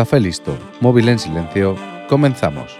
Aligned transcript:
Café 0.00 0.18
listo, 0.18 0.56
móvil 0.80 1.10
en 1.10 1.18
silencio, 1.18 1.76
comenzamos. 2.08 2.74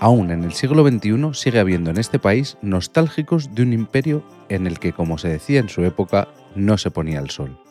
Aún 0.00 0.32
en 0.32 0.42
el 0.42 0.52
siglo 0.52 0.82
XXI 0.84 1.34
sigue 1.34 1.60
habiendo 1.60 1.92
en 1.92 1.98
este 1.98 2.18
país 2.18 2.58
nostálgicos 2.62 3.54
de 3.54 3.62
un 3.62 3.72
imperio 3.72 4.24
en 4.48 4.66
el 4.66 4.80
que, 4.80 4.92
como 4.92 5.18
se 5.18 5.28
decía 5.28 5.60
en 5.60 5.68
su 5.68 5.84
época, 5.84 6.26
no 6.56 6.76
se 6.78 6.90
ponía 6.90 7.20
el 7.20 7.30
sol. 7.30 7.63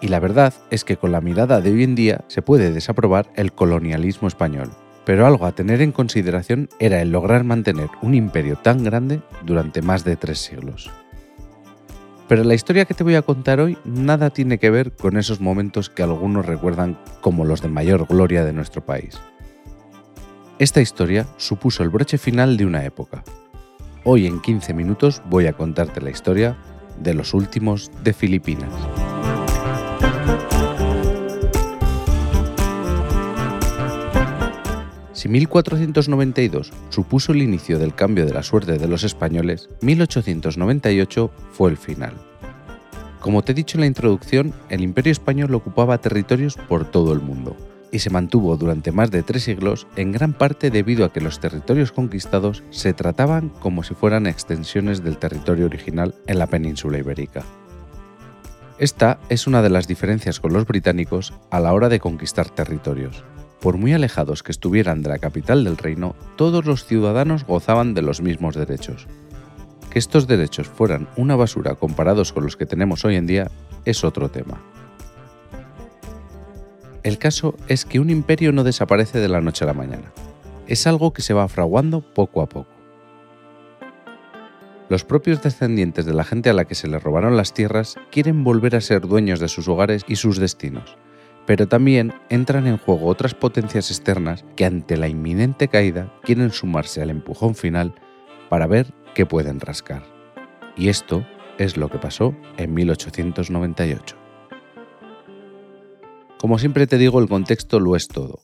Y 0.00 0.08
la 0.08 0.20
verdad 0.20 0.52
es 0.70 0.84
que 0.84 0.96
con 0.96 1.12
la 1.12 1.20
mirada 1.20 1.60
de 1.60 1.72
hoy 1.72 1.82
en 1.82 1.94
día 1.94 2.24
se 2.28 2.42
puede 2.42 2.70
desaprobar 2.70 3.30
el 3.34 3.52
colonialismo 3.52 4.28
español, 4.28 4.70
pero 5.04 5.26
algo 5.26 5.46
a 5.46 5.52
tener 5.52 5.80
en 5.80 5.92
consideración 5.92 6.68
era 6.78 7.00
el 7.00 7.10
lograr 7.10 7.44
mantener 7.44 7.88
un 8.02 8.14
imperio 8.14 8.56
tan 8.56 8.84
grande 8.84 9.22
durante 9.44 9.80
más 9.80 10.04
de 10.04 10.16
tres 10.16 10.38
siglos. 10.38 10.90
Pero 12.28 12.42
la 12.42 12.54
historia 12.54 12.84
que 12.84 12.94
te 12.94 13.04
voy 13.04 13.14
a 13.14 13.22
contar 13.22 13.60
hoy 13.60 13.78
nada 13.84 14.30
tiene 14.30 14.58
que 14.58 14.70
ver 14.70 14.92
con 14.92 15.16
esos 15.16 15.40
momentos 15.40 15.88
que 15.88 16.02
algunos 16.02 16.44
recuerdan 16.44 16.98
como 17.20 17.44
los 17.44 17.62
de 17.62 17.68
mayor 17.68 18.06
gloria 18.06 18.44
de 18.44 18.52
nuestro 18.52 18.84
país. 18.84 19.18
Esta 20.58 20.80
historia 20.80 21.26
supuso 21.36 21.82
el 21.82 21.90
broche 21.90 22.18
final 22.18 22.56
de 22.56 22.66
una 22.66 22.84
época. 22.84 23.22
Hoy 24.04 24.26
en 24.26 24.40
15 24.40 24.74
minutos 24.74 25.22
voy 25.28 25.46
a 25.46 25.52
contarte 25.52 26.00
la 26.00 26.10
historia 26.10 26.56
de 26.98 27.14
los 27.14 27.34
últimos 27.34 27.90
de 28.02 28.12
Filipinas. 28.12 28.72
Si 35.16 35.30
1492 35.30 36.74
supuso 36.90 37.32
el 37.32 37.40
inicio 37.40 37.78
del 37.78 37.94
cambio 37.94 38.26
de 38.26 38.34
la 38.34 38.42
suerte 38.42 38.76
de 38.76 38.86
los 38.86 39.02
españoles, 39.02 39.70
1898 39.80 41.30
fue 41.52 41.70
el 41.70 41.78
final. 41.78 42.12
Como 43.20 43.40
te 43.42 43.52
he 43.52 43.54
dicho 43.54 43.78
en 43.78 43.80
la 43.80 43.86
introducción, 43.86 44.52
el 44.68 44.82
imperio 44.82 45.12
español 45.12 45.54
ocupaba 45.54 46.02
territorios 46.02 46.58
por 46.68 46.90
todo 46.90 47.14
el 47.14 47.22
mundo, 47.22 47.56
y 47.90 48.00
se 48.00 48.10
mantuvo 48.10 48.58
durante 48.58 48.92
más 48.92 49.10
de 49.10 49.22
tres 49.22 49.44
siglos 49.44 49.86
en 49.96 50.12
gran 50.12 50.34
parte 50.34 50.70
debido 50.70 51.06
a 51.06 51.12
que 51.14 51.22
los 51.22 51.40
territorios 51.40 51.92
conquistados 51.92 52.62
se 52.68 52.92
trataban 52.92 53.48
como 53.48 53.84
si 53.84 53.94
fueran 53.94 54.26
extensiones 54.26 55.02
del 55.02 55.16
territorio 55.16 55.64
original 55.64 56.14
en 56.26 56.38
la 56.38 56.46
península 56.46 56.98
ibérica. 56.98 57.42
Esta 58.78 59.18
es 59.30 59.46
una 59.46 59.62
de 59.62 59.70
las 59.70 59.88
diferencias 59.88 60.40
con 60.40 60.52
los 60.52 60.66
británicos 60.66 61.32
a 61.50 61.58
la 61.58 61.72
hora 61.72 61.88
de 61.88 62.00
conquistar 62.00 62.50
territorios. 62.50 63.24
Por 63.60 63.78
muy 63.78 63.92
alejados 63.92 64.42
que 64.42 64.52
estuvieran 64.52 65.02
de 65.02 65.08
la 65.08 65.18
capital 65.18 65.64
del 65.64 65.76
reino, 65.76 66.14
todos 66.36 66.64
los 66.66 66.84
ciudadanos 66.84 67.44
gozaban 67.44 67.94
de 67.94 68.02
los 68.02 68.20
mismos 68.20 68.54
derechos. 68.54 69.06
Que 69.90 69.98
estos 69.98 70.26
derechos 70.26 70.68
fueran 70.68 71.08
una 71.16 71.36
basura 71.36 71.74
comparados 71.74 72.32
con 72.32 72.44
los 72.44 72.56
que 72.56 72.66
tenemos 72.66 73.04
hoy 73.04 73.16
en 73.16 73.26
día 73.26 73.50
es 73.84 74.04
otro 74.04 74.28
tema. 74.28 74.60
El 77.02 77.18
caso 77.18 77.54
es 77.68 77.84
que 77.84 78.00
un 78.00 78.10
imperio 78.10 78.52
no 78.52 78.64
desaparece 78.64 79.20
de 79.20 79.28
la 79.28 79.40
noche 79.40 79.64
a 79.64 79.68
la 79.68 79.74
mañana. 79.74 80.12
Es 80.66 80.86
algo 80.86 81.12
que 81.12 81.22
se 81.22 81.34
va 81.34 81.46
fraguando 81.48 82.00
poco 82.00 82.42
a 82.42 82.48
poco. 82.48 82.76
Los 84.88 85.04
propios 85.04 85.42
descendientes 85.42 86.04
de 86.04 86.14
la 86.14 86.24
gente 86.24 86.50
a 86.50 86.52
la 86.52 86.64
que 86.64 86.74
se 86.76 86.88
les 86.88 87.02
robaron 87.02 87.36
las 87.36 87.54
tierras 87.54 87.96
quieren 88.10 88.44
volver 88.44 88.76
a 88.76 88.80
ser 88.80 89.00
dueños 89.02 89.40
de 89.40 89.48
sus 89.48 89.66
hogares 89.66 90.04
y 90.06 90.16
sus 90.16 90.38
destinos, 90.38 90.96
pero 91.46 91.68
también 91.68 92.12
entran 92.28 92.66
en 92.66 92.76
juego 92.76 93.06
otras 93.06 93.34
potencias 93.34 93.90
externas 93.90 94.44
que 94.56 94.64
ante 94.64 94.96
la 94.96 95.08
inminente 95.08 95.68
caída 95.68 96.12
quieren 96.22 96.50
sumarse 96.50 97.00
al 97.00 97.10
empujón 97.10 97.54
final 97.54 97.94
para 98.48 98.66
ver 98.66 98.92
qué 99.14 99.24
pueden 99.26 99.60
rascar. 99.60 100.04
Y 100.76 100.88
esto 100.88 101.26
es 101.58 101.76
lo 101.76 101.88
que 101.88 101.98
pasó 101.98 102.34
en 102.58 102.74
1898. 102.74 104.16
Como 106.38 106.58
siempre 106.58 106.86
te 106.86 106.98
digo, 106.98 107.18
el 107.20 107.28
contexto 107.28 107.80
lo 107.80 107.96
es 107.96 108.08
todo. 108.08 108.40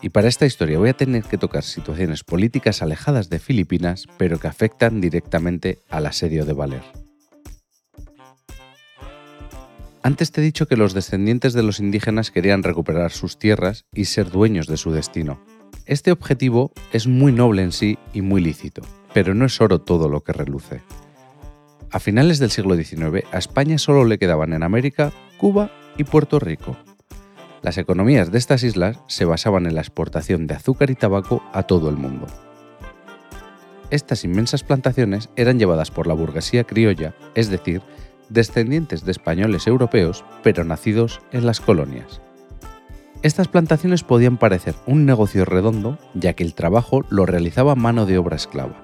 Y 0.00 0.10
para 0.10 0.28
esta 0.28 0.46
historia 0.46 0.78
voy 0.78 0.90
a 0.90 0.96
tener 0.96 1.24
que 1.24 1.38
tocar 1.38 1.62
situaciones 1.62 2.24
políticas 2.24 2.82
alejadas 2.82 3.30
de 3.30 3.38
Filipinas, 3.38 4.06
pero 4.18 4.38
que 4.38 4.48
afectan 4.48 5.00
directamente 5.00 5.80
al 5.88 6.06
asedio 6.06 6.44
de 6.44 6.52
Valer. 6.52 7.03
Antes 10.04 10.32
te 10.32 10.42
he 10.42 10.44
dicho 10.44 10.68
que 10.68 10.76
los 10.76 10.92
descendientes 10.92 11.54
de 11.54 11.62
los 11.62 11.80
indígenas 11.80 12.30
querían 12.30 12.62
recuperar 12.62 13.10
sus 13.10 13.38
tierras 13.38 13.86
y 13.90 14.04
ser 14.04 14.30
dueños 14.30 14.66
de 14.66 14.76
su 14.76 14.92
destino. 14.92 15.42
Este 15.86 16.12
objetivo 16.12 16.72
es 16.92 17.06
muy 17.06 17.32
noble 17.32 17.62
en 17.62 17.72
sí 17.72 17.98
y 18.12 18.20
muy 18.20 18.42
lícito, 18.42 18.82
pero 19.14 19.32
no 19.32 19.46
es 19.46 19.58
oro 19.62 19.80
todo 19.80 20.10
lo 20.10 20.20
que 20.20 20.34
reluce. 20.34 20.82
A 21.90 22.00
finales 22.00 22.38
del 22.38 22.50
siglo 22.50 22.76
XIX, 22.76 23.24
a 23.32 23.38
España 23.38 23.78
solo 23.78 24.04
le 24.04 24.18
quedaban 24.18 24.52
en 24.52 24.62
América 24.62 25.10
Cuba 25.38 25.72
y 25.96 26.04
Puerto 26.04 26.38
Rico, 26.38 26.76
las 27.62 27.78
economías 27.78 28.30
de 28.30 28.36
estas 28.36 28.62
islas 28.62 28.98
se 29.06 29.24
basaban 29.24 29.64
en 29.64 29.74
la 29.74 29.80
exportación 29.80 30.46
de 30.46 30.52
azúcar 30.52 30.90
y 30.90 30.96
tabaco 30.96 31.42
a 31.54 31.62
todo 31.62 31.88
el 31.88 31.96
mundo. 31.96 32.26
Estas 33.88 34.22
inmensas 34.22 34.64
plantaciones 34.64 35.30
eran 35.34 35.58
llevadas 35.58 35.90
por 35.90 36.06
la 36.06 36.12
burguesía 36.12 36.64
criolla, 36.64 37.14
es 37.34 37.48
decir, 37.48 37.80
descendientes 38.28 39.04
de 39.04 39.12
españoles 39.12 39.66
europeos, 39.66 40.24
pero 40.42 40.64
nacidos 40.64 41.20
en 41.32 41.46
las 41.46 41.60
colonias. 41.60 42.20
Estas 43.22 43.48
plantaciones 43.48 44.02
podían 44.02 44.36
parecer 44.36 44.74
un 44.86 45.06
negocio 45.06 45.44
redondo, 45.44 45.98
ya 46.14 46.34
que 46.34 46.44
el 46.44 46.54
trabajo 46.54 47.04
lo 47.08 47.26
realizaba 47.26 47.74
mano 47.74 48.06
de 48.06 48.18
obra 48.18 48.36
esclava. 48.36 48.80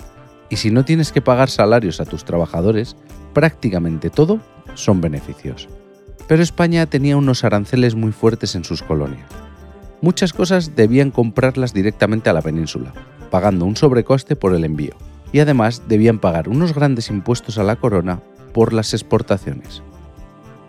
Y 0.48 0.56
si 0.56 0.70
no 0.70 0.84
tienes 0.84 1.12
que 1.12 1.20
pagar 1.20 1.50
salarios 1.50 2.00
a 2.00 2.06
tus 2.06 2.24
trabajadores, 2.24 2.96
prácticamente 3.34 4.10
todo 4.10 4.40
son 4.74 5.00
beneficios 5.00 5.68
pero 6.30 6.44
España 6.44 6.86
tenía 6.86 7.16
unos 7.16 7.42
aranceles 7.42 7.96
muy 7.96 8.12
fuertes 8.12 8.54
en 8.54 8.62
sus 8.62 8.84
colonias. 8.84 9.26
Muchas 10.00 10.32
cosas 10.32 10.76
debían 10.76 11.10
comprarlas 11.10 11.74
directamente 11.74 12.30
a 12.30 12.32
la 12.32 12.40
península, 12.40 12.92
pagando 13.32 13.64
un 13.64 13.74
sobrecoste 13.74 14.36
por 14.36 14.54
el 14.54 14.62
envío, 14.62 14.94
y 15.32 15.40
además 15.40 15.82
debían 15.88 16.20
pagar 16.20 16.48
unos 16.48 16.72
grandes 16.72 17.10
impuestos 17.10 17.58
a 17.58 17.64
la 17.64 17.74
corona 17.74 18.22
por 18.52 18.72
las 18.72 18.94
exportaciones. 18.94 19.82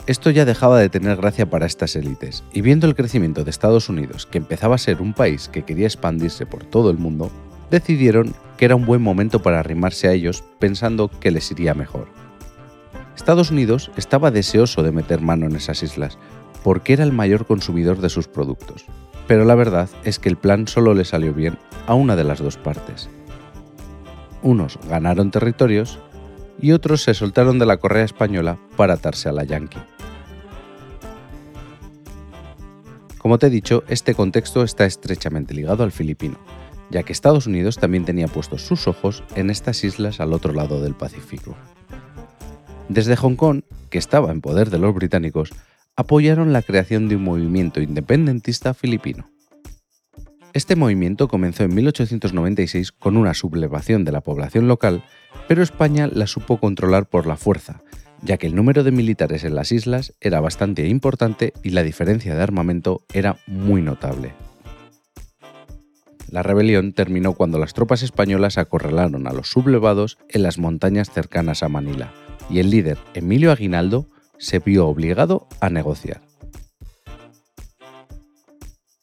Esto 0.07 0.31
ya 0.31 0.45
dejaba 0.45 0.79
de 0.79 0.89
tener 0.89 1.17
gracia 1.17 1.49
para 1.49 1.65
estas 1.65 1.95
élites, 1.95 2.43
y 2.51 2.61
viendo 2.61 2.87
el 2.87 2.95
crecimiento 2.95 3.43
de 3.43 3.51
Estados 3.51 3.87
Unidos, 3.87 4.25
que 4.25 4.39
empezaba 4.39 4.75
a 4.75 4.79
ser 4.79 5.01
un 5.01 5.13
país 5.13 5.47
que 5.47 5.63
quería 5.63 5.85
expandirse 5.85 6.45
por 6.45 6.63
todo 6.63 6.89
el 6.89 6.97
mundo, 6.97 7.31
decidieron 7.69 8.33
que 8.57 8.65
era 8.65 8.75
un 8.75 8.85
buen 8.85 9.01
momento 9.01 9.41
para 9.41 9.59
arrimarse 9.59 10.07
a 10.07 10.13
ellos 10.13 10.43
pensando 10.59 11.09
que 11.09 11.31
les 11.31 11.49
iría 11.51 11.73
mejor. 11.73 12.07
Estados 13.15 13.51
Unidos 13.51 13.91
estaba 13.95 14.31
deseoso 14.31 14.81
de 14.83 14.91
meter 14.91 15.21
mano 15.21 15.45
en 15.45 15.55
esas 15.55 15.83
islas, 15.83 16.17
porque 16.63 16.93
era 16.93 17.03
el 17.03 17.11
mayor 17.11 17.45
consumidor 17.45 18.01
de 18.01 18.09
sus 18.09 18.27
productos. 18.27 18.85
Pero 19.27 19.45
la 19.45 19.55
verdad 19.55 19.89
es 20.03 20.19
que 20.19 20.29
el 20.29 20.37
plan 20.37 20.67
solo 20.67 20.93
le 20.93 21.05
salió 21.05 21.33
bien 21.33 21.57
a 21.87 21.93
una 21.93 22.15
de 22.15 22.23
las 22.23 22.39
dos 22.39 22.57
partes. 22.57 23.09
Unos 24.41 24.79
ganaron 24.89 25.31
territorios 25.31 25.99
y 26.61 26.71
otros 26.71 27.03
se 27.03 27.13
soltaron 27.13 27.59
de 27.59 27.65
la 27.65 27.77
correa 27.77 28.05
española 28.05 28.57
para 28.77 28.93
atarse 28.93 29.29
a 29.29 29.31
la 29.31 29.43
yankee. 29.43 29.79
Como 33.17 33.37
te 33.37 33.47
he 33.47 33.49
dicho, 33.49 33.83
este 33.87 34.15
contexto 34.15 34.63
está 34.63 34.85
estrechamente 34.85 35.53
ligado 35.53 35.83
al 35.83 35.91
filipino, 35.91 36.39
ya 36.89 37.03
que 37.03 37.13
Estados 37.13 37.47
Unidos 37.47 37.77
también 37.77 38.05
tenía 38.05 38.27
puestos 38.27 38.63
sus 38.63 38.87
ojos 38.87 39.23
en 39.35 39.49
estas 39.49 39.83
islas 39.83 40.19
al 40.19 40.33
otro 40.33 40.53
lado 40.53 40.81
del 40.81 40.95
Pacífico. 40.95 41.55
Desde 42.89 43.15
Hong 43.15 43.35
Kong, 43.35 43.61
que 43.89 43.97
estaba 43.97 44.31
en 44.31 44.41
poder 44.41 44.69
de 44.69 44.79
los 44.79 44.93
británicos, 44.93 45.51
apoyaron 45.95 46.51
la 46.51 46.61
creación 46.61 47.07
de 47.07 47.15
un 47.15 47.23
movimiento 47.23 47.79
independentista 47.79 48.73
filipino. 48.73 49.30
Este 50.53 50.75
movimiento 50.75 51.29
comenzó 51.29 51.63
en 51.63 51.73
1896 51.73 52.91
con 52.91 53.15
una 53.15 53.33
sublevación 53.33 54.03
de 54.03 54.11
la 54.11 54.19
población 54.19 54.67
local, 54.67 55.01
pero 55.47 55.63
España 55.63 56.09
la 56.11 56.27
supo 56.27 56.59
controlar 56.59 57.07
por 57.07 57.25
la 57.25 57.37
fuerza, 57.37 57.83
ya 58.21 58.37
que 58.37 58.47
el 58.47 58.55
número 58.55 58.83
de 58.83 58.91
militares 58.91 59.45
en 59.45 59.55
las 59.55 59.71
islas 59.71 60.13
era 60.19 60.41
bastante 60.41 60.87
importante 60.89 61.53
y 61.63 61.69
la 61.69 61.83
diferencia 61.83 62.35
de 62.35 62.43
armamento 62.43 63.05
era 63.13 63.37
muy 63.47 63.81
notable. 63.81 64.33
La 66.29 66.43
rebelión 66.43 66.91
terminó 66.91 67.33
cuando 67.33 67.57
las 67.57 67.73
tropas 67.73 68.03
españolas 68.03 68.57
acorralaron 68.57 69.27
a 69.27 69.33
los 69.33 69.49
sublevados 69.49 70.17
en 70.27 70.43
las 70.43 70.57
montañas 70.57 71.09
cercanas 71.09 71.63
a 71.63 71.69
Manila, 71.69 72.13
y 72.49 72.59
el 72.59 72.69
líder 72.69 72.97
Emilio 73.13 73.53
Aguinaldo 73.53 74.07
se 74.37 74.59
vio 74.59 74.87
obligado 74.87 75.47
a 75.61 75.69
negociar. 75.69 76.30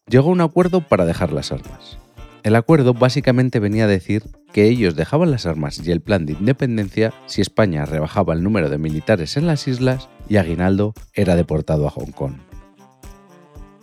Llegó 0.09 0.31
a 0.31 0.33
un 0.33 0.41
acuerdo 0.41 0.81
para 0.81 1.05
dejar 1.05 1.33
las 1.33 1.53
armas. 1.53 1.99
El 2.43 2.57
acuerdo 2.57 2.95
básicamente 2.95 3.61
venía 3.61 3.85
a 3.85 3.89
decir 3.89 4.23
que 4.53 4.65
ellos 4.65 4.97
dejaban 4.97 5.31
las 5.31 5.45
armas 5.45 5.87
y 5.87 5.91
el 5.91 6.01
plan 6.01 6.25
de 6.25 6.33
independencia 6.33 7.13
si 7.27 7.43
España 7.43 7.85
rebajaba 7.85 8.33
el 8.33 8.43
número 8.43 8.71
de 8.71 8.79
militares 8.79 9.37
en 9.37 9.47
las 9.47 9.69
islas 9.69 10.09
y 10.29 10.37
Aguinaldo 10.37 10.95
era 11.13 11.37
deportado 11.37 11.87
a 11.87 11.91
Hong 11.91 12.13
Kong. 12.13 12.35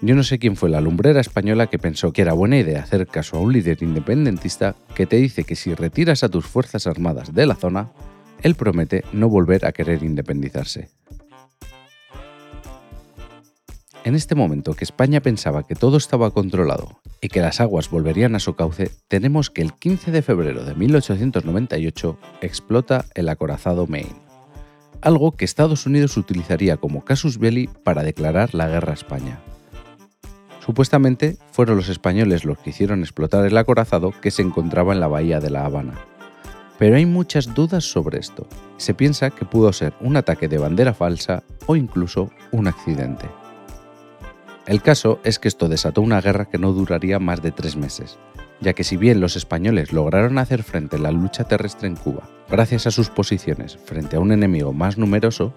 Yo 0.01 0.16
no 0.16 0.24
sé 0.24 0.39
quién 0.39 0.56
fue 0.56 0.69
la 0.69 0.81
lumbrera 0.81 1.22
española 1.22 1.68
que 1.68 1.80
pensó 1.80 2.12
que 2.12 2.24
era 2.24 2.33
buena 2.33 2.57
idea 2.57 2.81
hacer 2.81 3.07
caso 3.07 3.38
a 3.38 3.42
un 3.42 3.54
líder 3.54 3.81
independentista 3.81 4.75
que 4.95 5.06
te 5.06 5.18
dice 5.18 5.44
que 5.44 5.56
si 5.56 5.74
retiras 5.74 6.24
a 6.24 6.30
tus 6.30 6.45
fuerzas 6.45 6.88
armadas 6.88 7.33
de 7.33 7.45
la 7.45 7.56
zona, 7.56 7.92
él 8.42 8.56
promete 8.56 9.04
no 9.13 9.30
volver 9.30 9.66
a 9.66 9.72
querer 9.72 10.04
independizarse. 10.04 10.89
En 14.06 14.13
este 14.13 14.36
momento 14.36 14.75
que 14.75 14.84
España 14.84 15.19
pensaba 15.19 15.63
que 15.63 15.74
todo 15.74 15.98
estaba 15.98 16.30
controlado 16.30 17.02
y 17.22 17.30
que 17.30 17.42
las 17.42 17.60
aguas 17.60 17.90
volverían 17.90 18.36
a 18.36 18.40
su 18.40 18.54
cauce, 18.54 18.92
tenemos 19.07 19.50
que 19.50 19.63
el 19.63 19.74
15 19.74 20.12
de 20.12 20.22
febrero 20.22 20.63
de 20.63 20.75
1898 20.75 22.19
explota 22.42 23.06
el 23.16 23.30
acorazado 23.30 23.88
Maine, 23.88 24.22
algo 25.02 25.31
que 25.31 25.44
Estados 25.44 25.88
Unidos 25.88 26.18
utilizaría 26.18 26.78
como 26.78 27.04
casus 27.04 27.40
belli 27.40 27.68
para 27.84 28.04
declarar 28.04 28.54
la 28.54 28.68
guerra 28.68 28.92
a 28.92 28.94
España. 28.94 29.40
Supuestamente 30.63 31.40
fueron 31.51 31.75
los 31.75 31.90
españoles 31.90 32.46
los 32.46 32.60
que 32.60 32.69
hicieron 32.69 33.01
explotar 33.01 33.44
el 33.44 33.58
acorazado 33.58 34.13
que 34.22 34.30
se 34.30 34.44
encontraba 34.44 34.94
en 34.94 35.00
la 35.00 35.08
bahía 35.08 35.40
de 35.40 35.50
La 35.50 35.66
Habana. 35.66 35.96
Pero 36.78 36.98
hay 36.98 37.08
muchas 37.08 37.56
dudas 37.56 37.86
sobre 37.86 38.19
esto. 38.19 38.48
Se 38.78 38.94
piensa 38.94 39.31
que 39.31 39.46
pudo 39.46 39.74
ser 39.74 39.96
un 40.00 40.16
ataque 40.16 40.48
de 40.48 40.60
bandera 40.60 40.94
falsa 40.94 41.42
o 41.66 41.75
incluso 41.75 42.30
un 42.51 42.68
accidente. 42.68 43.25
El 44.68 44.82
caso 44.82 45.20
es 45.24 45.38
que 45.38 45.48
esto 45.48 45.70
desató 45.70 46.02
una 46.02 46.22
guerra 46.22 46.46
que 46.46 46.58
no 46.58 46.72
duraría 46.72 47.20
más 47.20 47.44
de 47.44 47.52
tres 47.52 47.76
meses, 47.76 48.18
ya 48.62 48.74
que 48.74 48.84
si 48.84 48.98
bien 48.98 49.22
los 49.22 49.36
españoles 49.36 49.94
lograron 49.94 50.40
hacer 50.40 50.64
frente 50.64 50.96
a 50.96 51.00
la 51.00 51.12
lucha 51.12 51.44
terrestre 51.44 51.88
en 51.88 51.96
Cuba, 51.96 52.24
gracias 52.50 52.88
a 52.88 52.92
sus 52.92 53.10
posiciones 53.10 53.78
frente 53.78 54.16
a 54.16 54.20
un 54.20 54.32
enemigo 54.32 54.74
más 54.74 54.98
numeroso, 54.98 55.54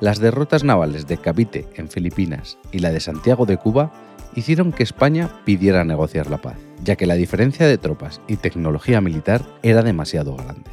las 0.00 0.18
derrotas 0.18 0.62
navales 0.62 1.06
de 1.06 1.16
Cavite 1.16 1.68
en 1.76 1.88
Filipinas 1.88 2.58
y 2.70 2.80
la 2.80 2.90
de 2.90 3.00
Santiago 3.00 3.46
de 3.46 3.56
Cuba 3.56 3.92
hicieron 4.34 4.72
que 4.72 4.82
España 4.82 5.30
pidiera 5.46 5.84
negociar 5.84 6.28
la 6.30 6.38
paz, 6.38 6.56
ya 6.84 6.96
que 6.96 7.06
la 7.06 7.14
diferencia 7.14 7.66
de 7.66 7.78
tropas 7.78 8.20
y 8.28 8.36
tecnología 8.36 9.00
militar 9.00 9.42
era 9.62 9.82
demasiado 9.82 10.36
grande. 10.36 10.70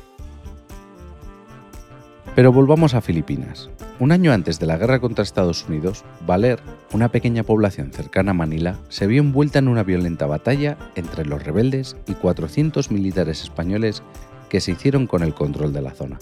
Pero 2.36 2.52
volvamos 2.52 2.94
a 2.94 3.02
Filipinas. 3.02 3.70
Un 4.00 4.12
año 4.12 4.32
antes 4.32 4.60
de 4.60 4.68
la 4.68 4.78
guerra 4.78 5.00
contra 5.00 5.24
Estados 5.24 5.66
Unidos, 5.68 6.04
Valer, 6.26 6.60
una 6.94 7.10
pequeña 7.10 7.42
población 7.42 7.92
cercana 7.92 8.30
a 8.30 8.36
Manila, 8.36 8.78
se 8.90 9.08
vio 9.08 9.22
envuelta 9.22 9.58
en 9.58 9.68
una 9.68 9.82
violenta 9.82 10.28
batalla 10.28 10.78
entre 10.96 11.26
los 11.26 11.44
rebeldes 11.44 11.96
y 12.06 12.14
400 12.14 12.92
militares 12.92 13.42
españoles 13.42 14.04
que 14.50 14.62
se 14.62 14.74
hicieron 14.74 15.08
con 15.08 15.24
el 15.24 15.34
control 15.34 15.74
de 15.74 15.82
la 15.82 15.96
zona. 15.96 16.20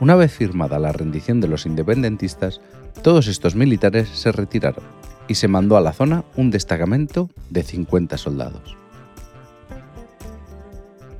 Una 0.00 0.16
vez 0.16 0.32
firmada 0.32 0.80
la 0.80 0.92
rendición 0.92 1.40
de 1.40 1.46
los 1.46 1.64
independentistas, 1.64 2.60
todos 3.02 3.28
estos 3.28 3.54
militares 3.54 4.08
se 4.08 4.32
retiraron 4.32 4.82
y 5.28 5.36
se 5.36 5.46
mandó 5.46 5.76
a 5.76 5.80
la 5.80 5.92
zona 5.92 6.24
un 6.34 6.50
destacamento 6.50 7.30
de 7.50 7.62
50 7.62 8.18
soldados. 8.18 8.76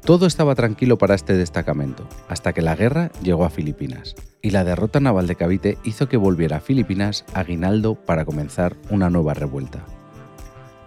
Todo 0.08 0.24
estaba 0.24 0.54
tranquilo 0.54 0.96
para 0.96 1.14
este 1.14 1.34
destacamento, 1.34 2.08
hasta 2.30 2.54
que 2.54 2.62
la 2.62 2.74
guerra 2.74 3.10
llegó 3.22 3.44
a 3.44 3.50
Filipinas, 3.50 4.14
y 4.40 4.52
la 4.52 4.64
derrota 4.64 5.00
naval 5.00 5.26
de 5.26 5.34
Cavite 5.34 5.76
hizo 5.84 6.08
que 6.08 6.16
volviera 6.16 6.56
a 6.56 6.60
Filipinas 6.60 7.26
Aguinaldo 7.34 7.94
para 7.94 8.24
comenzar 8.24 8.74
una 8.88 9.10
nueva 9.10 9.34
revuelta. 9.34 9.84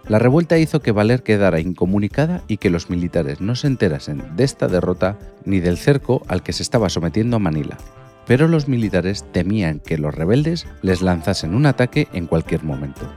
La 0.08 0.18
revuelta 0.18 0.58
hizo 0.58 0.80
que 0.80 0.92
Valer 0.92 1.22
quedara 1.22 1.60
incomunicada 1.60 2.42
y 2.48 2.58
que 2.58 2.72
los 2.72 2.90
militares 2.90 3.42
no 3.42 3.54
se 3.54 3.68
enterasen 3.68 4.24
de 4.36 4.44
esta 4.44 4.68
derrota 4.68 5.20
ni 5.46 5.60
del 5.60 5.78
cerco 5.78 6.24
al 6.28 6.42
que 6.42 6.52
se 6.52 6.64
estaba 6.64 6.90
sometiendo 6.90 7.36
a 7.36 7.40
Manila, 7.40 7.78
pero 8.26 8.48
los 8.48 8.68
militares 8.68 9.24
temían 9.32 9.82
que 9.82 10.00
los 10.00 10.16
rebeldes 10.16 10.66
les 10.82 11.04
lanzasen 11.04 11.54
un 11.54 11.68
ataque 11.68 12.08
en 12.14 12.26
cualquier 12.26 12.64
momento. 12.64 13.08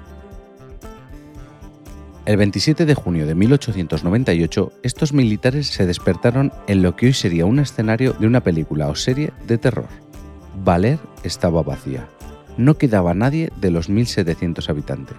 El 2.27 2.39
27 2.39 2.87
de 2.87 2.95
junio 2.95 3.27
de 3.27 3.35
1898, 3.35 4.73
estos 4.83 5.13
militares 5.13 5.67
se 5.67 5.85
despertaron 5.85 6.53
en 6.67 6.81
lo 6.81 6.97
que 6.97 7.07
hoy 7.07 7.13
sería 7.13 7.45
un 7.45 7.59
escenario 7.59 8.15
de 8.15 8.27
una 8.27 8.41
película 8.41 8.89
o 8.89 8.95
serie 8.95 9.35
de 9.47 9.59
terror. 9.59 9.89
Valer 10.65 10.99
estaba 11.23 11.63
vacía. 11.63 12.09
No 12.57 12.79
quedaba 12.79 13.13
nadie 13.13 13.51
de 13.61 13.71
los 13.71 13.91
1.700 13.91 14.71
habitantes. 14.71 15.19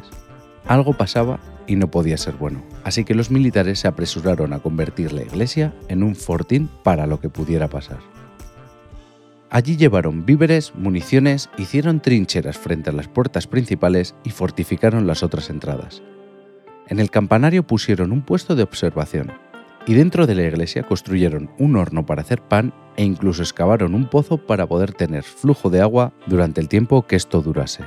Algo 0.65 0.93
pasaba 0.93 1.39
y 1.67 1.75
no 1.75 1.91
podía 1.91 2.17
ser 2.17 2.37
bueno, 2.37 2.63
así 2.83 3.03
que 3.03 3.13
los 3.13 3.29
militares 3.29 3.77
se 3.77 3.87
apresuraron 3.87 4.51
a 4.53 4.59
convertir 4.59 5.13
la 5.13 5.21
iglesia 5.21 5.75
en 5.89 6.01
un 6.01 6.15
fortín 6.15 6.71
para 6.81 7.05
lo 7.05 7.19
que 7.19 7.29
pudiera 7.29 7.67
pasar. 7.67 7.99
Allí 9.51 9.77
llevaron 9.77 10.25
víveres, 10.25 10.73
municiones, 10.73 11.51
hicieron 11.59 11.99
trincheras 11.99 12.57
frente 12.57 12.89
a 12.89 12.93
las 12.93 13.07
puertas 13.07 13.45
principales 13.45 14.15
y 14.23 14.31
fortificaron 14.31 15.05
las 15.05 15.21
otras 15.21 15.51
entradas. 15.51 16.01
En 16.87 16.99
el 16.99 17.09
campanario 17.09 17.65
pusieron 17.65 18.11
un 18.11 18.21
puesto 18.21 18.55
de 18.55 18.61
observación 18.61 19.33
y 19.87 19.95
dentro 19.95 20.27
de 20.27 20.35
la 20.35 20.43
iglesia 20.43 20.83
construyeron 20.83 21.49
un 21.57 21.75
horno 21.75 22.05
para 22.05 22.21
hacer 22.21 22.41
pan 22.41 22.73
e 22.95 23.03
incluso 23.03 23.41
excavaron 23.41 23.95
un 23.95 24.07
pozo 24.07 24.37
para 24.37 24.67
poder 24.67 24.93
tener 24.93 25.23
flujo 25.23 25.71
de 25.71 25.81
agua 25.81 26.13
durante 26.27 26.61
el 26.61 26.69
tiempo 26.69 27.07
que 27.07 27.15
esto 27.15 27.41
durase. 27.41 27.83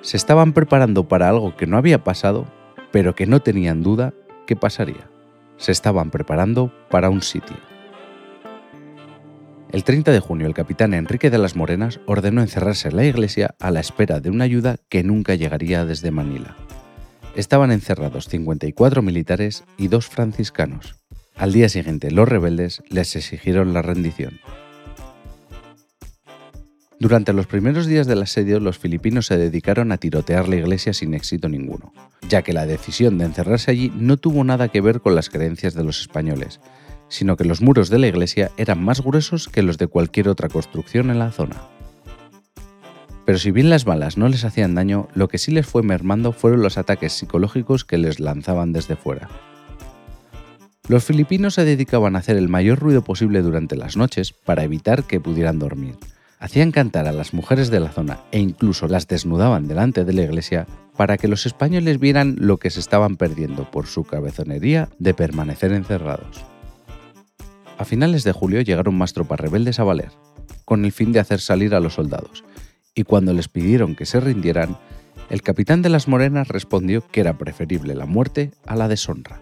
Se 0.00 0.16
estaban 0.16 0.54
preparando 0.54 1.06
para 1.06 1.28
algo 1.28 1.54
que 1.54 1.66
no 1.66 1.76
había 1.76 2.02
pasado, 2.02 2.46
pero 2.92 3.14
que 3.14 3.26
no 3.26 3.40
tenían 3.40 3.82
duda 3.82 4.14
que 4.46 4.56
pasaría. 4.56 5.10
Se 5.58 5.70
estaban 5.70 6.10
preparando 6.10 6.72
para 6.90 7.10
un 7.10 7.20
sitio. 7.20 7.56
El 9.70 9.84
30 9.84 10.12
de 10.12 10.20
junio 10.20 10.46
el 10.46 10.54
capitán 10.54 10.94
Enrique 10.94 11.30
de 11.30 11.38
las 11.38 11.56
Morenas 11.56 12.00
ordenó 12.06 12.40
encerrarse 12.40 12.88
en 12.88 12.96
la 12.96 13.04
iglesia 13.04 13.54
a 13.60 13.70
la 13.70 13.80
espera 13.80 14.20
de 14.20 14.30
una 14.30 14.44
ayuda 14.44 14.76
que 14.88 15.02
nunca 15.02 15.34
llegaría 15.34 15.84
desde 15.84 16.10
Manila 16.10 16.56
estaban 17.36 17.72
encerrados 17.72 18.28
54 18.28 19.02
militares 19.02 19.64
y 19.78 19.88
dos 19.88 20.06
franciscanos. 20.06 20.96
Al 21.36 21.52
día 21.52 21.68
siguiente 21.68 22.10
los 22.10 22.28
rebeldes 22.28 22.82
les 22.88 23.16
exigieron 23.16 23.72
la 23.72 23.82
rendición. 23.82 24.40
Durante 26.98 27.32
los 27.32 27.48
primeros 27.48 27.86
días 27.86 28.06
del 28.06 28.22
asedio, 28.22 28.60
los 28.60 28.78
filipinos 28.78 29.26
se 29.26 29.36
dedicaron 29.36 29.90
a 29.90 29.96
tirotear 29.96 30.48
la 30.48 30.54
iglesia 30.54 30.92
sin 30.92 31.14
éxito 31.14 31.48
ninguno, 31.48 31.92
ya 32.28 32.42
que 32.42 32.52
la 32.52 32.64
decisión 32.64 33.18
de 33.18 33.24
encerrarse 33.24 33.72
allí 33.72 33.92
no 33.96 34.18
tuvo 34.18 34.44
nada 34.44 34.68
que 34.68 34.80
ver 34.80 35.00
con 35.00 35.16
las 35.16 35.28
creencias 35.28 35.74
de 35.74 35.82
los 35.82 36.00
españoles, 36.00 36.60
sino 37.08 37.36
que 37.36 37.44
los 37.44 37.60
muros 37.60 37.90
de 37.90 37.98
la 37.98 38.06
iglesia 38.06 38.52
eran 38.56 38.84
más 38.84 39.02
gruesos 39.02 39.48
que 39.48 39.62
los 39.62 39.78
de 39.78 39.88
cualquier 39.88 40.28
otra 40.28 40.48
construcción 40.48 41.10
en 41.10 41.18
la 41.18 41.32
zona. 41.32 41.56
Pero 43.32 43.40
si 43.40 43.50
bien 43.50 43.70
las 43.70 43.86
balas 43.86 44.18
no 44.18 44.28
les 44.28 44.44
hacían 44.44 44.74
daño, 44.74 45.08
lo 45.14 45.28
que 45.28 45.38
sí 45.38 45.52
les 45.52 45.64
fue 45.64 45.82
mermando 45.82 46.32
fueron 46.32 46.60
los 46.60 46.76
ataques 46.76 47.14
psicológicos 47.14 47.86
que 47.86 47.96
les 47.96 48.20
lanzaban 48.20 48.74
desde 48.74 48.94
fuera. 48.94 49.30
Los 50.86 51.04
filipinos 51.04 51.54
se 51.54 51.64
dedicaban 51.64 52.14
a 52.14 52.18
hacer 52.18 52.36
el 52.36 52.50
mayor 52.50 52.78
ruido 52.78 53.00
posible 53.00 53.40
durante 53.40 53.74
las 53.74 53.96
noches 53.96 54.34
para 54.34 54.64
evitar 54.64 55.04
que 55.04 55.18
pudieran 55.18 55.58
dormir. 55.58 55.96
Hacían 56.40 56.72
cantar 56.72 57.06
a 57.06 57.12
las 57.12 57.32
mujeres 57.32 57.70
de 57.70 57.80
la 57.80 57.88
zona 57.88 58.20
e 58.32 58.38
incluso 58.38 58.86
las 58.86 59.08
desnudaban 59.08 59.66
delante 59.66 60.04
de 60.04 60.12
la 60.12 60.24
iglesia 60.24 60.66
para 60.98 61.16
que 61.16 61.26
los 61.26 61.46
españoles 61.46 61.98
vieran 61.98 62.36
lo 62.38 62.58
que 62.58 62.68
se 62.68 62.80
estaban 62.80 63.16
perdiendo 63.16 63.70
por 63.70 63.86
su 63.86 64.04
cabezonería 64.04 64.90
de 64.98 65.14
permanecer 65.14 65.72
encerrados. 65.72 66.44
A 67.78 67.86
finales 67.86 68.24
de 68.24 68.32
julio 68.32 68.60
llegaron 68.60 68.94
más 68.94 69.14
tropas 69.14 69.40
rebeldes 69.40 69.80
a 69.80 69.84
Valer, 69.84 70.10
con 70.66 70.84
el 70.84 70.92
fin 70.92 71.12
de 71.12 71.20
hacer 71.20 71.40
salir 71.40 71.74
a 71.74 71.80
los 71.80 71.94
soldados, 71.94 72.44
y 72.94 73.04
cuando 73.04 73.32
les 73.32 73.48
pidieron 73.48 73.94
que 73.94 74.06
se 74.06 74.20
rindieran, 74.20 74.78
el 75.30 75.42
capitán 75.42 75.82
de 75.82 75.88
las 75.88 76.08
Morenas 76.08 76.48
respondió 76.48 77.06
que 77.06 77.20
era 77.20 77.38
preferible 77.38 77.94
la 77.94 78.06
muerte 78.06 78.50
a 78.66 78.76
la 78.76 78.88
deshonra. 78.88 79.40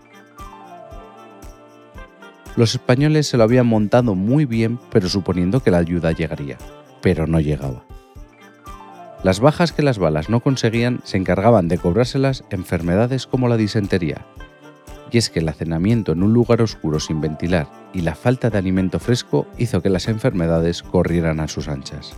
Los 2.57 2.75
españoles 2.75 3.27
se 3.27 3.37
lo 3.37 3.45
habían 3.45 3.67
montado 3.67 4.15
muy 4.15 4.45
bien, 4.45 4.79
pero 4.91 5.09
suponiendo 5.09 5.61
que 5.61 5.71
la 5.71 5.79
ayuda 5.79 6.13
llegaría, 6.13 6.59
pero 7.01 7.27
no 7.27 7.41
llegaba. 7.41 7.85
Las 9.23 9.41
bajas 9.41 9.73
que 9.73 9.83
las 9.83 9.99
balas 9.99 10.31
no 10.31 10.41
conseguían 10.41 11.01
se 11.05 11.17
encargaban 11.17 11.69
de 11.69 11.79
cobrárselas 11.79 12.45
enfermedades 12.51 13.27
como 13.27 13.49
la 13.49 13.57
disentería. 13.57 14.27
Y 15.13 15.19
es 15.19 15.29
que 15.29 15.41
el 15.41 15.49
hacenamiento 15.49 16.13
en 16.13 16.23
un 16.23 16.33
lugar 16.33 16.63
oscuro 16.63 17.01
sin 17.01 17.21
ventilar 17.21 17.69
y 17.93 18.03
la 18.03 18.15
falta 18.15 18.49
de 18.49 18.59
alimento 18.59 18.99
fresco 18.99 19.47
hizo 19.59 19.83
que 19.83 19.91
las 19.91 20.09
enfermedades 20.09 20.83
corrieran 20.83 21.41
a 21.41 21.49
sus 21.49 21.69
anchas. 21.69 22.15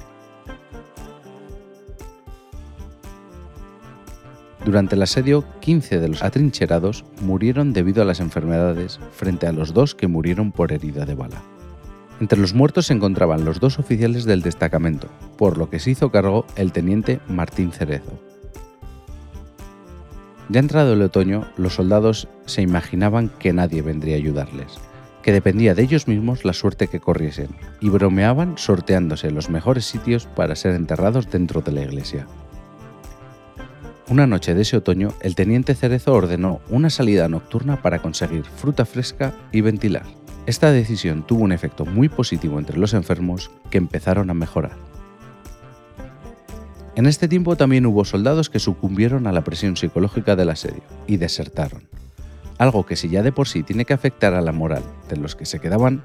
Durante 4.65 4.95
el 4.95 5.03
asedio, 5.03 5.45
15 5.61 5.99
de 5.99 6.09
los 6.09 6.23
atrincherados 6.23 7.05
murieron 7.21 7.73
debido 7.73 8.01
a 8.01 8.05
las 8.05 8.21
enfermedades 8.21 9.01
frente 9.11 9.49
a 9.49 9.53
los 9.53 9.75
dos 9.75 9.97
que 9.97 10.07
murieron 10.07 10.53
por 10.53 10.73
herida 10.73 11.05
de 11.05 11.17
bala. 11.17 11.43
Entre 12.21 12.39
los 12.39 12.55
muertos 12.55 12.87
se 12.87 12.93
encontraban 12.93 13.45
los 13.45 13.59
dos 13.59 13.81
oficiales 13.81 14.25
del 14.25 14.43
destacamento, 14.43 15.09
por 15.37 15.59
lo 15.59 15.69
que 15.69 15.81
se 15.81 15.91
hizo 15.91 16.13
cargo 16.13 16.47
el 16.55 16.71
teniente 16.71 17.19
Martín 17.27 17.73
Cerezo. 17.73 18.21
Ya 20.49 20.61
entrado 20.61 20.93
el 20.93 21.03
otoño, 21.03 21.49
los 21.57 21.75
soldados 21.75 22.29
se 22.47 22.63
imaginaban 22.63 23.31
que 23.41 23.53
nadie 23.53 23.83
vendría 23.83 24.15
a 24.15 24.19
ayudarles, 24.19 24.79
que 25.23 25.33
dependía 25.33 25.75
de 25.75 25.83
ellos 25.83 26.07
mismos 26.07 26.45
la 26.45 26.53
suerte 26.53 26.87
que 26.87 27.01
corriesen, 27.01 27.49
y 27.81 27.89
bromeaban 27.89 28.57
sorteándose 28.59 29.33
los 29.33 29.51
mejores 29.51 29.87
sitios 29.87 30.27
para 30.27 30.55
ser 30.55 30.77
enterrados 30.77 31.29
dentro 31.29 31.63
de 31.63 31.73
la 31.73 31.83
iglesia. 31.83 32.29
Una 34.13 34.27
noche 34.27 34.55
de 34.55 34.61
ese 34.61 34.77
otoño, 34.77 35.15
el 35.23 35.35
teniente 35.35 35.75
Cerezo 35.75 36.13
ordenó 36.13 36.61
una 36.69 36.91
salida 36.91 37.31
nocturna 37.31 37.81
para 37.81 38.03
conseguir 38.03 38.45
fruta 38.45 38.85
fresca 38.85 39.33
y 39.53 39.63
ventilar. 39.63 40.05
Esta 40.45 40.71
decisión 40.71 41.27
tuvo 41.27 41.45
un 41.45 41.53
efecto 41.53 41.87
muy 41.87 42.11
positivo 42.11 42.59
entre 42.59 42.77
los 42.77 42.93
enfermos 42.93 43.51
que 43.71 43.79
empezaron 43.79 44.29
a 44.29 44.35
mejorar. 44.35 44.77
En 46.95 47.07
este 47.07 47.27
tiempo 47.27 47.57
también 47.57 47.87
hubo 47.87 48.05
soldados 48.05 48.51
que 48.51 48.59
sucumbieron 48.59 49.27
a 49.27 49.33
la 49.33 49.45
presión 49.45 49.79
psicológica 49.79 50.37
del 50.37 50.51
asedio 50.51 50.83
y 51.07 51.17
desertaron, 51.17 51.89
algo 52.59 52.85
que 52.85 52.97
si 52.97 53.09
ya 53.09 53.23
de 53.23 53.33
por 53.33 53.49
sí 53.49 53.63
tiene 53.63 53.87
que 53.87 53.95
afectar 53.95 54.35
a 54.35 54.43
la 54.43 54.53
moral 54.53 54.83
de 55.09 55.17
los 55.17 55.35
que 55.35 55.47
se 55.47 55.59
quedaban, 55.59 56.03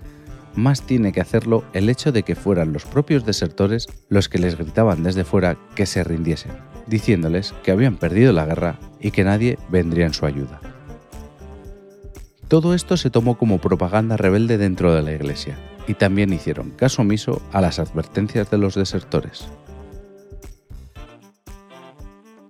más 0.56 0.82
tiene 0.82 1.12
que 1.12 1.20
hacerlo 1.20 1.66
el 1.74 1.90
hecho 1.90 2.14
de 2.14 2.24
que 2.24 2.36
fueran 2.36 2.72
los 2.72 2.86
propios 2.86 3.26
desertores 3.26 3.86
los 4.08 4.30
que 4.30 4.40
les 4.40 4.58
gritaban 4.58 5.04
desde 5.04 5.26
fuera 5.26 5.58
que 5.76 5.86
se 5.86 6.06
rindiesen, 6.06 6.54
diciéndoles 6.88 7.54
que 7.64 7.72
habían 7.72 7.98
perdido 7.98 8.34
la 8.34 8.46
guerra 8.46 8.80
y 9.00 9.12
que 9.12 9.24
nadie 9.24 9.58
vendría 9.70 10.06
en 10.06 10.14
su 10.14 10.26
ayuda. 10.26 10.60
Todo 12.48 12.74
esto 12.74 12.96
se 12.96 13.10
tomó 13.10 13.38
como 13.38 13.60
propaganda 13.60 14.16
rebelde 14.16 14.58
dentro 14.58 14.94
de 14.94 15.02
la 15.02 15.12
iglesia 15.12 15.58
y 15.88 15.96
también 15.96 16.32
hicieron 16.32 16.72
caso 16.72 17.02
omiso 17.02 17.42
a 17.52 17.62
las 17.62 17.80
advertencias 17.80 18.50
de 18.50 18.58
los 18.58 18.76
desertores. 18.76 19.50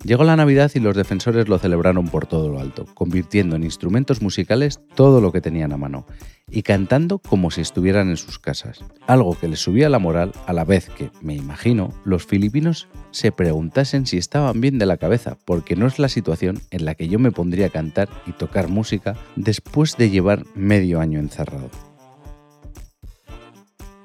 Llegó 0.04 0.24
la 0.24 0.36
Navidad 0.36 0.72
y 0.76 0.80
los 0.80 0.96
defensores 0.96 1.50
lo 1.50 1.58
celebraron 1.58 2.08
por 2.08 2.28
todo 2.28 2.50
lo 2.50 2.60
alto, 2.60 2.86
convirtiendo 2.94 3.56
en 3.56 3.64
instrumentos 3.64 4.22
musicales 4.22 4.80
todo 4.96 5.22
lo 5.22 5.32
que 5.32 5.42
tenían 5.42 5.74
a 5.74 5.78
mano 5.78 6.06
y 6.50 6.62
cantando 6.62 7.20
como 7.20 7.52
si 7.52 7.62
estuvieran 7.62 8.10
en 8.10 8.18
sus 8.18 8.40
casas, 8.40 8.80
algo 9.06 9.38
que 9.38 9.48
les 9.48 9.60
subía 9.60 9.90
la 9.90 10.00
moral 10.00 10.32
a 10.46 10.54
la 10.54 10.64
vez 10.64 10.90
que, 10.90 11.12
me 11.22 11.36
imagino, 11.36 11.94
los 12.06 12.26
filipinos 12.26 12.88
se 13.12 13.32
preguntasen 13.32 14.06
si 14.06 14.18
estaban 14.18 14.62
bien 14.62 14.78
de 14.78 14.86
la 14.86 14.98
cabeza, 14.98 15.38
porque 15.46 15.76
no 15.76 15.88
es 15.88 16.00
la 16.00 16.10
situación 16.10 16.62
en 16.72 16.86
la 16.86 16.96
que 16.96 17.10
yo 17.10 17.20
me 17.20 17.32
pondría 17.32 17.68
a 17.68 17.72
cantar 17.72 18.08
y 18.26 18.32
tocar 18.32 18.70
música 18.70 19.16
después 19.36 19.98
de 19.98 20.10
llevar 20.10 20.46
medio 20.56 21.02
año 21.02 21.20
encerrado. 21.20 21.70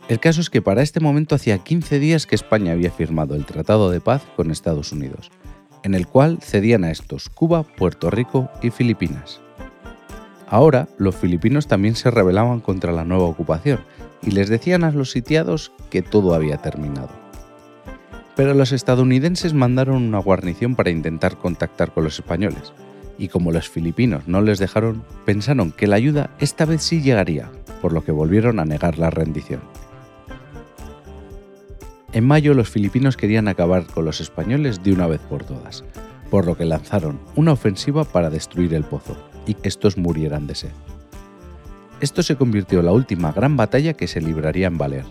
El 0.09 0.19
caso 0.19 0.41
es 0.41 0.51
que 0.51 0.61
para 0.61 0.83
este 0.83 1.01
momento 1.01 1.37
hacía 1.37 1.59
15 1.59 1.99
días 2.01 2.27
que 2.27 2.35
España 2.35 2.73
había 2.73 2.91
firmado 2.91 3.37
el 3.37 3.47
Tratado 3.47 3.89
de 3.91 4.01
Paz 4.01 4.23
con 4.37 4.51
Estados 4.51 4.91
Unidos, 4.93 5.31
en 5.83 5.95
el 5.95 6.07
cual 6.07 6.39
cedían 6.41 6.85
a 6.85 6.91
estos 6.91 7.29
Cuba, 7.29 7.63
Puerto 7.63 8.11
Rico 8.11 8.51
y 8.63 8.71
Filipinas. 8.71 9.41
Ahora, 10.49 10.89
los 10.99 11.17
filipinos 11.17 11.67
también 11.67 11.97
se 11.97 12.11
rebelaban 12.11 12.61
contra 12.61 12.93
la 12.93 13.05
nueva 13.05 13.25
ocupación 13.25 13.81
y 14.23 14.33
les 14.33 14.49
decían 14.49 14.85
a 14.85 14.91
los 14.91 15.11
sitiados 15.11 15.73
que 15.91 16.03
todo 16.03 16.35
había 16.35 16.59
terminado. 16.59 17.11
Pero 18.37 18.55
los 18.55 18.73
estadounidenses 18.73 19.55
mandaron 19.55 20.03
una 20.03 20.19
guarnición 20.19 20.75
para 20.75 20.91
intentar 20.91 21.37
contactar 21.37 21.93
con 21.93 22.05
los 22.05 22.19
españoles, 22.19 22.73
y 23.19 23.29
como 23.29 23.53
los 23.53 23.69
filipinos 23.69 24.27
no 24.27 24.41
les 24.41 24.59
dejaron, 24.59 25.05
pensaron 25.25 25.73
que 25.73 25.87
la 25.87 25.97
ayuda 25.97 26.31
esta 26.39 26.65
vez 26.65 26.83
sí 26.83 27.03
llegaría, 27.03 27.51
por 27.81 27.93
lo 27.93 28.05
que 28.05 28.13
volvieron 28.13 28.59
a 28.59 28.65
negar 28.65 28.99
la 28.99 29.11
rendición. 29.11 29.61
En 32.13 32.27
mayo 32.27 32.53
los 32.53 32.69
filipinos 32.69 33.17
querían 33.17 33.49
acabar 33.49 33.87
con 33.87 34.05
los 34.05 34.21
españoles 34.21 34.83
de 34.83 34.93
una 34.93 35.07
vez 35.07 35.21
por 35.23 35.45
todas, 35.45 35.83
por 36.31 36.45
lo 36.45 36.59
que 36.59 36.67
lanzaron 36.67 37.19
una 37.37 37.53
ofensiva 37.53 38.05
para 38.05 38.29
destruir 38.29 38.75
el 38.75 38.85
pozo 38.85 39.17
y 39.47 39.55
que 39.55 39.69
estos 39.69 39.97
murieran 39.97 40.47
de 40.47 40.55
sed. 40.55 40.73
Esto 42.03 42.23
se 42.23 42.37
convirtió 42.37 42.81
en 42.81 42.87
la 42.87 42.93
última 42.93 43.33
gran 43.33 43.57
batalla 43.57 43.95
que 43.95 44.09
se 44.09 44.21
libraría 44.21 44.67
en 44.67 44.77
Valer. 44.77 45.05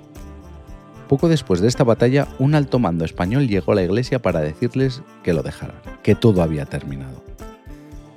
Poco 1.10 1.28
después 1.28 1.60
de 1.60 1.68
esta 1.68 1.84
batalla, 1.84 2.28
un 2.38 2.54
alto 2.54 2.78
mando 2.78 3.04
español 3.04 3.48
llegó 3.48 3.72
a 3.72 3.76
la 3.76 3.84
iglesia 3.84 4.22
para 4.22 4.42
decirles 4.42 5.02
que 5.24 5.34
lo 5.34 5.42
dejaran, 5.42 5.82
que 6.04 6.14
todo 6.14 6.44
había 6.44 6.66
terminado. 6.68 7.24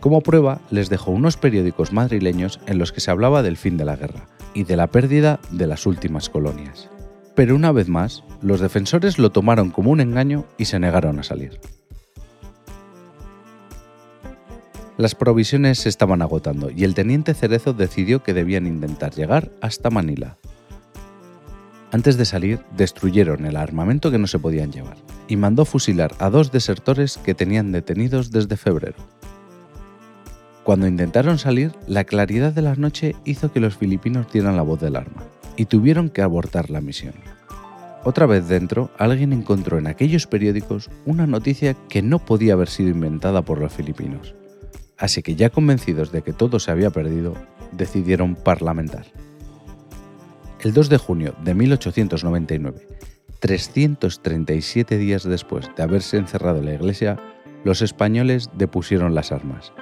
Como 0.00 0.20
prueba, 0.20 0.60
les 0.70 0.90
dejó 0.90 1.10
unos 1.10 1.38
periódicos 1.38 1.92
madrileños 1.92 2.60
en 2.66 2.78
los 2.78 2.92
que 2.92 3.00
se 3.00 3.10
hablaba 3.10 3.42
del 3.42 3.56
fin 3.56 3.78
de 3.78 3.86
la 3.86 3.96
guerra 3.96 4.28
y 4.52 4.64
de 4.64 4.76
la 4.76 4.88
pérdida 4.88 5.40
de 5.50 5.66
las 5.66 5.86
últimas 5.86 6.28
colonias. 6.28 6.90
Pero 7.34 7.56
una 7.56 7.72
vez 7.72 7.88
más, 7.88 8.22
los 8.42 8.60
defensores 8.60 9.18
lo 9.18 9.30
tomaron 9.30 9.70
como 9.70 9.90
un 9.90 10.00
engaño 10.00 10.44
y 10.56 10.66
se 10.66 10.78
negaron 10.78 11.18
a 11.18 11.24
salir. 11.24 11.60
Las 14.96 15.16
provisiones 15.16 15.80
se 15.80 15.88
estaban 15.88 16.22
agotando 16.22 16.70
y 16.70 16.84
el 16.84 16.94
teniente 16.94 17.34
Cerezo 17.34 17.72
decidió 17.72 18.22
que 18.22 18.32
debían 18.32 18.68
intentar 18.68 19.12
llegar 19.12 19.50
hasta 19.60 19.90
Manila. 19.90 20.36
Antes 21.90 22.16
de 22.16 22.24
salir, 22.24 22.60
destruyeron 22.76 23.44
el 23.46 23.56
armamento 23.56 24.12
que 24.12 24.18
no 24.18 24.28
se 24.28 24.38
podían 24.38 24.70
llevar 24.70 24.96
y 25.26 25.36
mandó 25.36 25.64
fusilar 25.64 26.14
a 26.20 26.30
dos 26.30 26.52
desertores 26.52 27.18
que 27.18 27.34
tenían 27.34 27.72
detenidos 27.72 28.30
desde 28.30 28.56
febrero. 28.56 28.96
Cuando 30.62 30.86
intentaron 30.86 31.38
salir, 31.38 31.72
la 31.88 32.04
claridad 32.04 32.52
de 32.52 32.62
la 32.62 32.76
noche 32.76 33.16
hizo 33.24 33.52
que 33.52 33.60
los 33.60 33.76
filipinos 33.76 34.32
dieran 34.32 34.56
la 34.56 34.62
voz 34.62 34.80
del 34.80 34.96
arma 34.96 35.24
y 35.56 35.66
tuvieron 35.66 36.10
que 36.10 36.22
abortar 36.22 36.70
la 36.70 36.80
misión. 36.80 37.14
Otra 38.04 38.26
vez 38.26 38.48
dentro, 38.48 38.90
alguien 38.98 39.32
encontró 39.32 39.78
en 39.78 39.86
aquellos 39.86 40.26
periódicos 40.26 40.90
una 41.06 41.26
noticia 41.26 41.74
que 41.88 42.02
no 42.02 42.18
podía 42.18 42.52
haber 42.52 42.68
sido 42.68 42.90
inventada 42.90 43.42
por 43.42 43.58
los 43.58 43.72
filipinos. 43.72 44.34
Así 44.98 45.22
que 45.22 45.36
ya 45.36 45.50
convencidos 45.50 46.12
de 46.12 46.22
que 46.22 46.32
todo 46.32 46.58
se 46.58 46.70
había 46.70 46.90
perdido, 46.90 47.34
decidieron 47.72 48.34
parlamentar. 48.34 49.06
El 50.60 50.72
2 50.72 50.88
de 50.88 50.98
junio 50.98 51.34
de 51.42 51.54
1899, 51.54 52.86
337 53.40 54.98
días 54.98 55.24
después 55.24 55.70
de 55.76 55.82
haberse 55.82 56.18
encerrado 56.18 56.58
en 56.58 56.66
la 56.66 56.74
iglesia, 56.74 57.18
los 57.64 57.82
españoles 57.82 58.50
depusieron 58.54 59.14
las 59.14 59.32
armas 59.32 59.72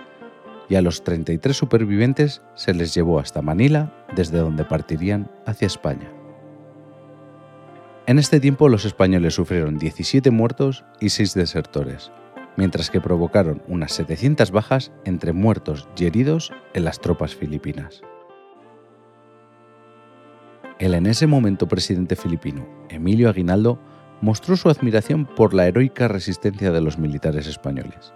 y 0.73 0.75
a 0.75 0.81
los 0.81 1.05
33 1.05 1.55
supervivientes 1.55 2.41
se 2.55 2.73
les 2.73 2.95
llevó 2.95 3.19
hasta 3.19 3.43
Manila, 3.43 3.93
desde 4.17 4.39
donde 4.39 4.65
partirían 4.65 5.31
hacia 5.45 5.67
España. 5.67 6.11
En 8.07 8.19
este 8.19 8.41
tiempo 8.41 8.71
los 8.71 8.87
españoles 8.87 9.35
sufrieron 9.35 9.77
17 9.79 10.31
muertos 10.31 10.87
y 10.99 11.11
6 11.11 11.35
desertores, 11.35 12.11
mientras 12.57 12.89
que 12.89 13.03
provocaron 13.03 13.63
unas 13.69 13.93
700 13.93 14.51
bajas 14.51 14.93
entre 15.05 15.35
muertos 15.35 15.91
y 15.95 16.07
heridos 16.07 16.55
en 16.73 16.85
las 16.87 17.03
tropas 17.03 17.35
filipinas. 17.35 18.01
El 20.79 20.95
en 20.95 21.05
ese 21.05 21.27
momento 21.27 21.69
presidente 21.69 22.17
filipino, 22.17 22.67
Emilio 22.89 23.29
Aguinaldo, 23.29 23.79
mostró 24.23 24.57
su 24.57 24.71
admiración 24.71 25.27
por 25.27 25.53
la 25.53 25.67
heroica 25.67 26.09
resistencia 26.09 26.71
de 26.71 26.81
los 26.81 26.97
militares 26.97 27.47
españoles 27.47 28.15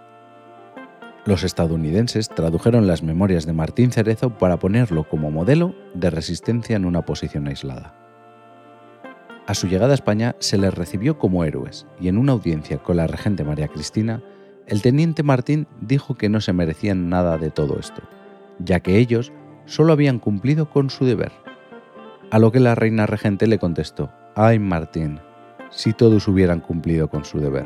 los 1.27 1.43
estadounidenses 1.43 2.29
tradujeron 2.29 2.87
las 2.87 3.03
memorias 3.03 3.45
de 3.45 3.51
Martín 3.51 3.91
Cerezo 3.91 4.37
para 4.37 4.57
ponerlo 4.59 5.03
como 5.03 5.29
modelo 5.29 5.75
de 5.93 6.09
resistencia 6.09 6.77
en 6.77 6.85
una 6.85 7.01
posición 7.01 7.47
aislada. 7.47 7.93
A 9.45 9.53
su 9.53 9.67
llegada 9.67 9.91
a 9.91 9.95
España 9.95 10.37
se 10.39 10.57
les 10.57 10.73
recibió 10.73 11.19
como 11.19 11.43
héroes 11.43 11.85
y 11.99 12.07
en 12.07 12.17
una 12.17 12.31
audiencia 12.31 12.77
con 12.77 12.95
la 12.95 13.07
regente 13.07 13.43
María 13.43 13.67
Cristina, 13.67 14.23
el 14.67 14.81
teniente 14.81 15.21
Martín 15.21 15.67
dijo 15.81 16.15
que 16.15 16.29
no 16.29 16.39
se 16.39 16.53
merecían 16.53 17.09
nada 17.09 17.37
de 17.37 17.51
todo 17.51 17.77
esto, 17.77 18.01
ya 18.59 18.79
que 18.79 18.97
ellos 18.97 19.33
solo 19.65 19.91
habían 19.91 20.19
cumplido 20.19 20.69
con 20.69 20.89
su 20.89 21.03
deber. 21.03 21.33
A 22.31 22.39
lo 22.39 22.53
que 22.53 22.61
la 22.61 22.73
reina 22.73 23.05
regente 23.05 23.47
le 23.47 23.59
contestó, 23.59 24.13
ay 24.35 24.59
Martín, 24.59 25.19
si 25.71 25.91
todos 25.91 26.25
hubieran 26.29 26.61
cumplido 26.61 27.09
con 27.09 27.25
su 27.25 27.39
deber. 27.39 27.65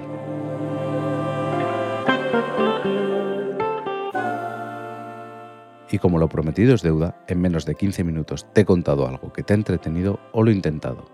Y 5.92 6.00
como 6.00 6.18
lo 6.18 6.30
prometido 6.30 6.74
es 6.74 6.82
deuda, 6.82 7.18
en 7.28 7.42
menos 7.42 7.66
de 7.66 7.76
15 7.76 8.06
minutos 8.06 8.48
te 8.54 8.62
he 8.62 8.66
contado 8.66 9.08
algo 9.08 9.34
que 9.34 9.44
te 9.44 9.54
ha 9.54 9.58
entretenido 9.58 10.20
o 10.32 10.42
lo 10.42 10.50
he 10.50 10.54
intentado. 10.54 11.06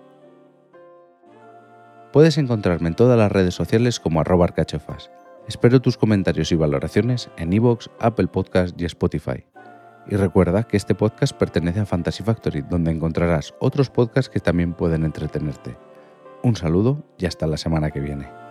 Puedes 2.14 2.38
encontrarme 2.38 2.90
en 2.90 2.96
todas 2.96 3.18
las 3.18 3.32
redes 3.32 3.56
sociales 3.56 4.00
como 4.00 4.22
arroba 4.22 4.46
arcachofas. 4.46 5.10
Espero 5.48 5.82
tus 5.82 5.98
comentarios 5.98 6.52
y 6.52 6.56
valoraciones 6.56 7.30
en 7.38 7.54
iVoox, 7.54 7.88
Apple 8.00 8.28
Podcast 8.28 8.80
y 8.80 8.86
Spotify. 8.86 9.46
Y 10.10 10.16
recuerda 10.16 10.64
que 10.64 10.78
este 10.78 10.96
podcast 10.96 11.34
pertenece 11.34 11.80
a 11.80 11.86
Fantasy 11.86 12.24
Factory, 12.24 12.62
donde 12.62 12.92
encontrarás 12.92 13.56
otros 13.60 13.90
podcasts 13.90 14.30
que 14.30 14.40
también 14.40 14.74
pueden 14.74 15.04
entretenerte. 15.04 15.76
Un 16.44 16.56
saludo 16.56 17.04
y 17.18 17.26
hasta 17.26 17.48
la 17.48 17.58
semana 17.58 17.92
que 17.92 18.00
viene. 18.00 18.47